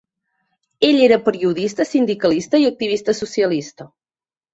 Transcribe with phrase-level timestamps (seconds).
[0.87, 3.87] Ell era periodista, sindicalista i activista socialista.